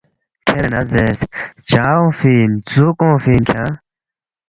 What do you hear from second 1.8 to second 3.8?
اونگفی اِن ژُوک اونگفی اِن کھیانگ؟“